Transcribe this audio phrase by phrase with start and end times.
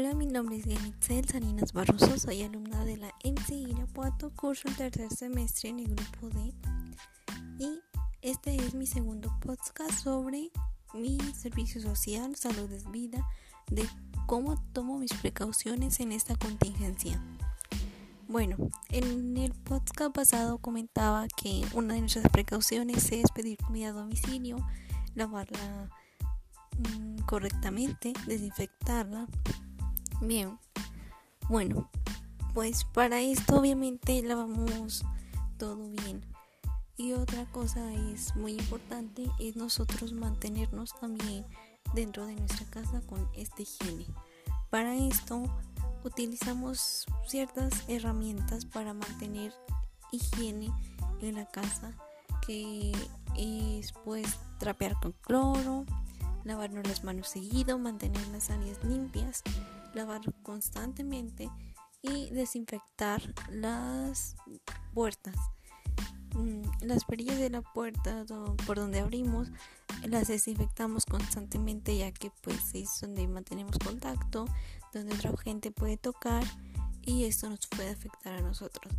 [0.00, 4.76] Hola, mi nombre es Yanitzel Salinas Barroso, soy alumna de la MC Irapuato, curso el
[4.76, 6.54] tercer semestre en el grupo D.
[7.58, 7.80] Y
[8.22, 10.52] este es mi segundo podcast sobre
[10.94, 13.28] mi servicio social, salud es vida,
[13.72, 13.88] de
[14.26, 17.20] cómo tomo mis precauciones en esta contingencia.
[18.28, 18.56] Bueno,
[18.90, 24.64] en el podcast pasado comentaba que una de nuestras precauciones es pedir comida a domicilio,
[25.16, 25.90] lavarla
[26.78, 29.26] mm, correctamente, desinfectarla
[30.20, 30.58] Bien,
[31.48, 31.88] bueno,
[32.54, 35.04] pues para esto obviamente lavamos
[35.58, 36.24] todo bien.
[36.96, 41.46] Y otra cosa es muy importante es nosotros mantenernos también
[41.94, 44.06] dentro de nuestra casa con esta higiene.
[44.70, 45.44] Para esto
[46.02, 49.54] utilizamos ciertas herramientas para mantener
[50.10, 50.72] higiene
[51.20, 51.92] en la casa
[52.44, 52.92] que
[53.36, 55.84] es pues trapear con cloro,
[56.42, 59.42] lavarnos las manos seguido, mantener las áreas limpias
[59.98, 61.50] lavar constantemente
[62.02, 64.36] y desinfectar las
[64.94, 65.34] puertas.
[66.34, 68.24] Mm, las perillas de la puerta
[68.66, 69.48] por donde abrimos
[70.06, 74.46] las desinfectamos constantemente ya que pues es donde mantenemos contacto,
[74.92, 76.44] donde otra gente puede tocar
[77.02, 78.94] y esto nos puede afectar a nosotros.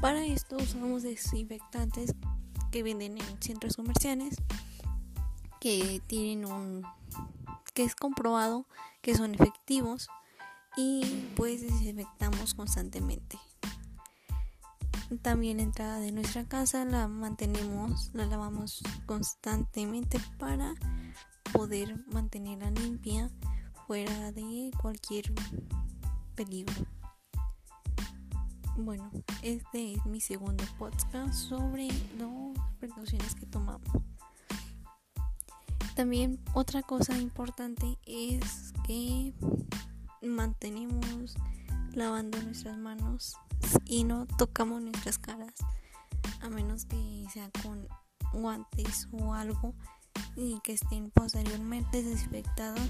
[0.00, 2.14] Para esto usamos desinfectantes
[2.70, 4.36] que venden en centros comerciales
[5.60, 6.82] que tienen un
[7.74, 8.66] que es comprobado
[9.02, 10.08] que son efectivos
[10.76, 11.04] y
[11.36, 13.38] pues desinfectamos constantemente.
[15.22, 20.74] También la entrada de nuestra casa la mantenemos, la lavamos constantemente para
[21.52, 23.30] poder mantenerla limpia
[23.86, 25.32] fuera de cualquier
[26.34, 26.86] peligro.
[28.76, 29.10] Bueno,
[29.42, 31.88] este es mi segundo podcast sobre
[32.18, 33.88] las precauciones que tomamos.
[35.94, 39.32] También otra cosa importante es que
[40.22, 41.36] mantenemos
[41.92, 43.36] lavando nuestras manos
[43.84, 45.54] y no tocamos nuestras caras
[46.40, 47.86] a menos que sea con
[48.32, 49.74] guantes o algo
[50.36, 52.88] y que estén posteriormente desinfectadas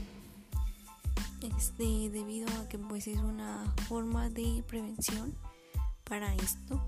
[1.43, 5.37] este debido a que pues es una forma de prevención
[6.04, 6.82] para esto.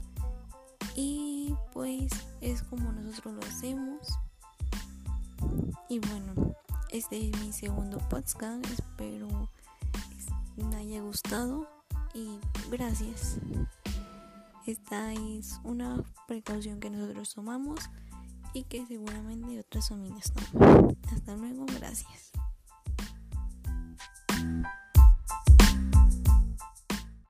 [0.95, 2.11] Y pues
[2.41, 4.19] es como nosotros lo hacemos
[5.89, 6.55] y bueno,
[6.91, 8.65] este es mi segundo podcast.
[8.67, 9.51] Espero
[10.57, 11.69] les haya gustado
[12.15, 12.39] y
[12.71, 13.39] gracias.
[14.67, 17.81] Esta es una precaución que nosotros tomamos
[18.53, 20.97] y que seguramente otras familias toman.
[21.13, 22.33] Hasta luego, gracias.